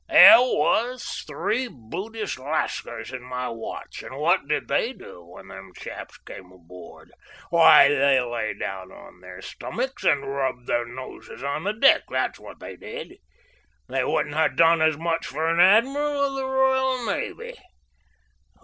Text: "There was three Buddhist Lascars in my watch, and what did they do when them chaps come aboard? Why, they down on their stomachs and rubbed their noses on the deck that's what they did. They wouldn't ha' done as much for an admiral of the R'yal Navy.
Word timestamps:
"There 0.09 0.39
was 0.39 1.23
three 1.27 1.67
Buddhist 1.67 2.39
Lascars 2.39 3.11
in 3.13 3.21
my 3.21 3.49
watch, 3.49 4.01
and 4.01 4.17
what 4.17 4.47
did 4.47 4.67
they 4.67 4.93
do 4.93 5.23
when 5.23 5.49
them 5.49 5.73
chaps 5.77 6.17
come 6.17 6.51
aboard? 6.51 7.11
Why, 7.51 7.87
they 7.87 8.55
down 8.59 8.91
on 8.91 9.21
their 9.21 9.43
stomachs 9.43 10.03
and 10.03 10.25
rubbed 10.27 10.65
their 10.65 10.87
noses 10.87 11.43
on 11.43 11.65
the 11.65 11.73
deck 11.73 12.05
that's 12.09 12.39
what 12.39 12.59
they 12.59 12.77
did. 12.77 13.17
They 13.87 14.03
wouldn't 14.03 14.33
ha' 14.33 14.55
done 14.55 14.81
as 14.81 14.97
much 14.97 15.27
for 15.27 15.45
an 15.47 15.59
admiral 15.59 16.23
of 16.25 16.33
the 16.33 16.45
R'yal 16.47 17.05
Navy. 17.05 17.53